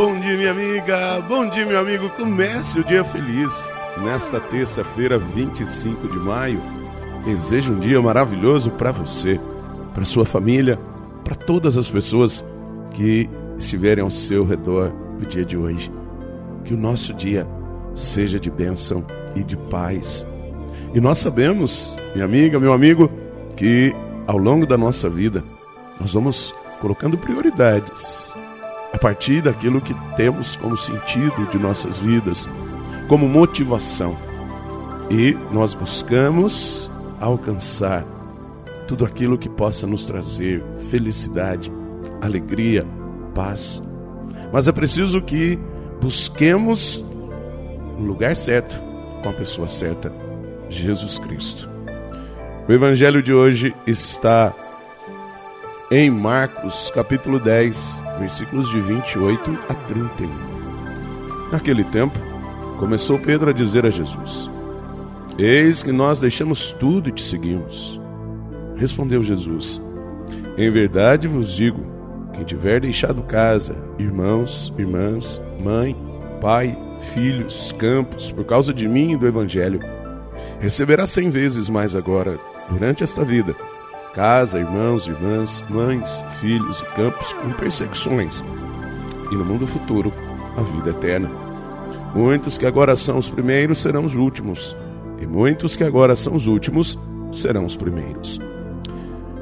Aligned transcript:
Bom 0.00 0.18
dia, 0.18 0.34
minha 0.34 0.50
amiga. 0.50 1.20
Bom 1.28 1.46
dia, 1.46 1.66
meu 1.66 1.78
amigo. 1.78 2.08
Comece 2.08 2.80
o 2.80 2.84
dia 2.84 3.04
feliz. 3.04 3.70
Nesta 4.02 4.40
terça-feira, 4.40 5.18
25 5.18 6.08
de 6.08 6.18
maio, 6.18 6.58
desejo 7.22 7.74
um 7.74 7.78
dia 7.78 8.00
maravilhoso 8.00 8.70
para 8.70 8.92
você, 8.92 9.38
para 9.92 10.06
sua 10.06 10.24
família, 10.24 10.78
para 11.22 11.34
todas 11.34 11.76
as 11.76 11.90
pessoas 11.90 12.42
que 12.94 13.28
estiverem 13.58 14.02
ao 14.02 14.08
seu 14.08 14.42
redor 14.42 14.90
no 15.18 15.26
dia 15.26 15.44
de 15.44 15.54
hoje. 15.54 15.92
Que 16.64 16.72
o 16.72 16.78
nosso 16.78 17.12
dia 17.12 17.46
seja 17.94 18.40
de 18.40 18.50
bênção 18.50 19.04
e 19.36 19.44
de 19.44 19.58
paz. 19.58 20.26
E 20.94 20.98
nós 20.98 21.18
sabemos, 21.18 21.94
minha 22.14 22.24
amiga, 22.24 22.58
meu 22.58 22.72
amigo, 22.72 23.10
que 23.54 23.94
ao 24.26 24.38
longo 24.38 24.64
da 24.64 24.78
nossa 24.78 25.10
vida 25.10 25.44
nós 26.00 26.14
vamos 26.14 26.54
colocando 26.80 27.18
prioridades 27.18 28.32
a 28.92 28.98
partir 28.98 29.42
daquilo 29.42 29.80
que 29.80 29.94
temos 30.16 30.56
como 30.56 30.76
sentido 30.76 31.46
de 31.50 31.58
nossas 31.58 32.00
vidas, 32.00 32.48
como 33.08 33.28
motivação. 33.28 34.16
E 35.10 35.36
nós 35.52 35.74
buscamos 35.74 36.90
alcançar 37.20 38.04
tudo 38.86 39.04
aquilo 39.04 39.38
que 39.38 39.48
possa 39.48 39.86
nos 39.86 40.04
trazer 40.04 40.62
felicidade, 40.90 41.70
alegria, 42.20 42.86
paz. 43.34 43.82
Mas 44.52 44.66
é 44.66 44.72
preciso 44.72 45.20
que 45.22 45.58
busquemos 46.00 47.04
o 47.98 48.02
lugar 48.02 48.34
certo, 48.34 48.74
com 49.22 49.28
a 49.28 49.32
pessoa 49.32 49.68
certa, 49.68 50.12
Jesus 50.68 51.18
Cristo. 51.18 51.68
O 52.68 52.72
evangelho 52.72 53.22
de 53.22 53.32
hoje 53.32 53.74
está 53.86 54.54
em 55.90 56.08
Marcos, 56.08 56.88
capítulo 56.94 57.40
10, 57.40 58.04
versículos 58.20 58.70
de 58.70 58.80
28 58.80 59.58
a 59.68 59.74
31. 59.74 60.30
Naquele 61.50 61.82
tempo, 61.82 62.16
começou 62.78 63.18
Pedro 63.18 63.50
a 63.50 63.52
dizer 63.52 63.84
a 63.84 63.90
Jesus: 63.90 64.48
Eis 65.36 65.82
que 65.82 65.90
nós 65.90 66.20
deixamos 66.20 66.70
tudo 66.70 67.08
e 67.08 67.12
te 67.12 67.24
seguimos. 67.24 68.00
Respondeu 68.76 69.20
Jesus: 69.20 69.82
Em 70.56 70.70
verdade 70.70 71.26
vos 71.26 71.56
digo: 71.56 71.84
quem 72.34 72.44
tiver 72.44 72.82
deixado 72.82 73.24
casa, 73.24 73.74
irmãos, 73.98 74.72
irmãs, 74.78 75.42
mãe, 75.58 75.96
pai, 76.40 76.78
filhos, 77.12 77.74
campos, 77.76 78.30
por 78.30 78.44
causa 78.44 78.72
de 78.72 78.86
mim 78.86 79.14
e 79.14 79.16
do 79.16 79.26
Evangelho, 79.26 79.80
receberá 80.60 81.04
cem 81.04 81.30
vezes 81.30 81.68
mais 81.68 81.96
agora, 81.96 82.38
durante 82.70 83.02
esta 83.02 83.24
vida 83.24 83.56
casa, 84.14 84.58
irmãos, 84.58 85.06
irmãs, 85.06 85.62
mães, 85.68 86.22
filhos 86.40 86.80
e 86.80 86.84
campos 86.94 87.32
com 87.32 87.50
perseguições, 87.52 88.44
e 89.30 89.34
no 89.34 89.44
mundo 89.44 89.66
futuro, 89.66 90.12
a 90.56 90.62
vida 90.62 90.90
eterna. 90.90 91.30
Muitos 92.14 92.58
que 92.58 92.66
agora 92.66 92.96
são 92.96 93.18
os 93.18 93.28
primeiros 93.28 93.78
serão 93.78 94.04
os 94.04 94.14
últimos, 94.14 94.76
e 95.20 95.26
muitos 95.26 95.76
que 95.76 95.84
agora 95.84 96.16
são 96.16 96.34
os 96.34 96.46
últimos 96.46 96.98
serão 97.32 97.64
os 97.64 97.76
primeiros. 97.76 98.40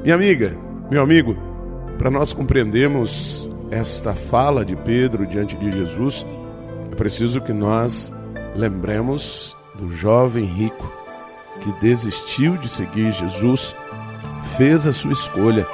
Minha 0.03 0.15
amiga, 0.15 0.55
meu 0.89 1.01
amigo, 1.01 1.35
para 1.97 2.11
nós 2.11 2.31
compreendermos 2.31 3.49
esta 3.71 4.13
fala 4.13 4.63
de 4.63 4.75
Pedro 4.75 5.25
diante 5.25 5.57
de 5.57 5.71
Jesus, 5.71 6.25
é 6.91 6.95
preciso 6.95 7.41
que 7.41 7.53
nós 7.53 8.11
lembremos 8.55 9.55
do 9.75 9.93
jovem 9.95 10.45
rico 10.45 10.91
que 11.61 11.71
desistiu 11.81 12.57
de 12.57 12.69
seguir 12.69 13.11
Jesus 13.11 13.75
fez 14.59 14.85
a 14.85 14.91
sua 14.91 15.13
escolha, 15.13 15.65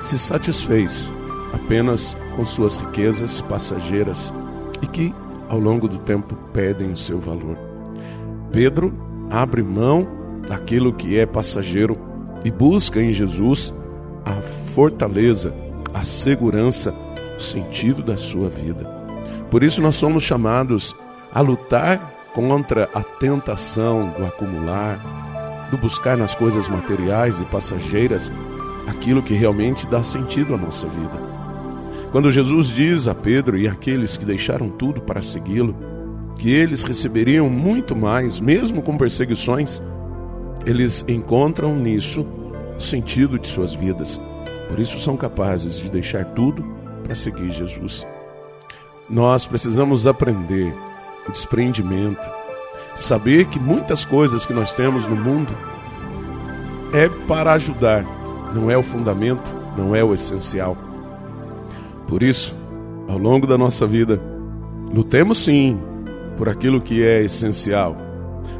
se 0.00 0.18
satisfez 0.18 1.08
apenas 1.54 2.16
com 2.34 2.44
suas 2.44 2.76
riquezas 2.76 3.40
passageiras 3.40 4.32
e 4.82 4.86
que, 4.88 5.14
ao 5.48 5.60
longo 5.60 5.86
do 5.86 5.96
tempo, 5.98 6.34
perdem 6.52 6.90
o 6.90 6.96
seu 6.96 7.20
valor. 7.20 7.56
Pedro 8.50 8.92
abre 9.30 9.62
mão 9.62 10.08
daquilo 10.48 10.92
que 10.92 11.20
é 11.20 11.24
passageiro 11.24 11.96
e 12.44 12.50
busca 12.50 13.00
em 13.00 13.12
Jesus 13.12 13.72
a 14.24 14.42
fortaleza, 14.74 15.54
a 15.94 16.02
segurança, 16.02 16.92
o 17.36 17.40
sentido 17.40 18.02
da 18.02 18.16
sua 18.16 18.48
vida. 18.48 18.86
Por 19.52 19.62
isso, 19.62 19.80
nós 19.80 19.94
somos 19.94 20.24
chamados 20.24 20.96
a 21.32 21.40
lutar 21.40 22.12
contra 22.34 22.90
a 22.92 23.04
tentação 23.04 24.12
do 24.18 24.26
acumular, 24.26 24.98
do 25.70 25.78
buscar 25.78 26.16
nas 26.16 26.34
coisas 26.34 26.68
materiais 26.68 27.40
e 27.40 27.44
passageiras 27.44 28.30
aquilo 28.86 29.22
que 29.22 29.34
realmente 29.34 29.86
dá 29.86 30.02
sentido 30.02 30.54
à 30.54 30.56
nossa 30.56 30.86
vida. 30.86 31.30
Quando 32.10 32.30
Jesus 32.30 32.68
diz 32.68 33.06
a 33.06 33.14
Pedro 33.14 33.56
e 33.56 33.68
àqueles 33.68 34.16
que 34.16 34.24
deixaram 34.24 34.68
tudo 34.68 35.00
para 35.00 35.22
segui-lo, 35.22 35.76
que 36.36 36.50
eles 36.50 36.82
receberiam 36.82 37.48
muito 37.48 37.94
mais, 37.94 38.40
mesmo 38.40 38.82
com 38.82 38.96
perseguições, 38.96 39.80
eles 40.66 41.04
encontram 41.06 41.76
nisso 41.76 42.26
o 42.76 42.80
sentido 42.80 43.38
de 43.38 43.46
suas 43.46 43.74
vidas. 43.74 44.20
Por 44.68 44.80
isso 44.80 44.98
são 44.98 45.16
capazes 45.16 45.78
de 45.78 45.90
deixar 45.90 46.24
tudo 46.26 46.64
para 47.04 47.14
seguir 47.14 47.50
Jesus. 47.50 48.06
Nós 49.08 49.46
precisamos 49.46 50.06
aprender 50.06 50.74
o 51.28 51.32
desprendimento, 51.32 52.39
saber 52.94 53.46
que 53.46 53.58
muitas 53.58 54.04
coisas 54.04 54.44
que 54.44 54.52
nós 54.52 54.72
temos 54.72 55.06
no 55.06 55.16
mundo 55.16 55.52
é 56.92 57.08
para 57.26 57.52
ajudar, 57.52 58.04
não 58.54 58.70
é 58.70 58.76
o 58.76 58.82
fundamento, 58.82 59.50
não 59.76 59.94
é 59.94 60.02
o 60.02 60.12
essencial. 60.12 60.76
Por 62.08 62.22
isso, 62.22 62.54
ao 63.08 63.16
longo 63.16 63.46
da 63.46 63.56
nossa 63.56 63.86
vida, 63.86 64.20
lutemos 64.92 65.38
sim 65.38 65.80
por 66.36 66.48
aquilo 66.48 66.80
que 66.80 67.02
é 67.04 67.22
essencial. 67.22 67.96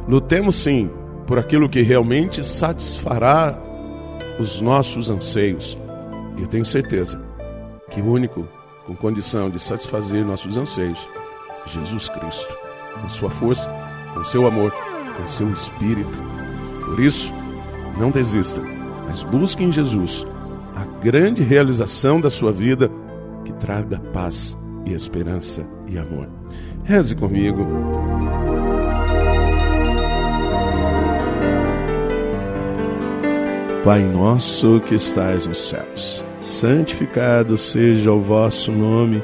Lutemos 0.07 0.55
sim 0.55 0.89
por 1.27 1.37
aquilo 1.37 1.69
que 1.69 1.81
realmente 1.81 2.43
satisfará 2.43 3.57
os 4.39 4.61
nossos 4.61 5.09
anseios. 5.09 5.77
E 6.37 6.41
eu 6.41 6.47
tenho 6.47 6.65
certeza 6.65 7.21
que 7.89 8.01
o 8.01 8.05
único 8.05 8.47
com 8.85 8.95
condição 8.95 9.49
de 9.49 9.59
satisfazer 9.61 10.25
nossos 10.25 10.57
anseios, 10.57 11.07
Jesus 11.67 12.09
Cristo, 12.09 12.57
com 13.01 13.09
sua 13.09 13.29
força 13.29 13.69
com 14.13 14.23
seu 14.23 14.45
amor, 14.47 14.71
com 15.17 15.27
seu 15.27 15.51
espírito. 15.51 16.17
Por 16.85 16.99
isso, 16.99 17.31
não 17.97 18.09
desista, 18.09 18.61
mas 19.07 19.23
busque 19.23 19.63
em 19.63 19.71
Jesus 19.71 20.25
a 20.75 20.85
grande 21.03 21.43
realização 21.43 22.19
da 22.19 22.29
sua 22.29 22.51
vida 22.51 22.89
que 23.43 23.53
traga 23.53 23.99
paz 24.13 24.57
e 24.85 24.93
esperança 24.93 25.65
e 25.87 25.97
amor. 25.97 26.27
Reze 26.83 27.15
comigo. 27.15 27.65
Pai 33.83 34.03
nosso 34.03 34.79
que 34.81 34.93
estais 34.93 35.47
nos 35.47 35.57
céus, 35.69 36.23
santificado 36.39 37.57
seja 37.57 38.11
o 38.11 38.21
vosso 38.21 38.71
nome. 38.71 39.23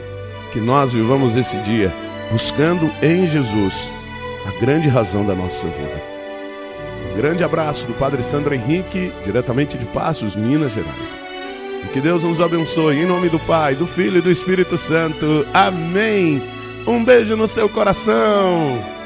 que 0.51 0.59
nós 0.59 0.93
vivamos 0.93 1.35
esse 1.35 1.57
dia 1.61 1.93
buscando 2.31 2.91
em 3.01 3.27
Jesus 3.27 3.91
a 4.45 4.59
grande 4.59 4.87
razão 4.87 5.25
da 5.25 5.35
nossa 5.35 5.67
vida. 5.67 6.01
Um 7.11 7.15
grande 7.15 7.43
abraço 7.43 7.85
do 7.87 7.93
Padre 7.93 8.23
Sandro 8.23 8.53
Henrique, 8.53 9.11
diretamente 9.23 9.77
de 9.77 9.85
Passos, 9.85 10.35
Minas 10.35 10.73
Gerais. 10.73 11.19
E 11.83 11.87
que 11.87 11.99
Deus 11.99 12.23
nos 12.23 12.39
abençoe 12.39 12.99
em 12.99 13.05
nome 13.05 13.29
do 13.29 13.39
Pai, 13.39 13.75
do 13.75 13.87
Filho 13.87 14.19
e 14.19 14.21
do 14.21 14.31
Espírito 14.31 14.77
Santo. 14.77 15.45
Amém. 15.53 16.41
Um 16.87 17.03
beijo 17.03 17.35
no 17.35 17.47
seu 17.47 17.67
coração. 17.67 19.00